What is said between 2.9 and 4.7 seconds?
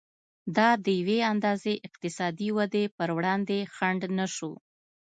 پر وړاندې خنډ نه شو.